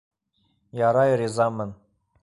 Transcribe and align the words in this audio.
—Ярай, 0.85 1.15
ризамын. 1.23 1.79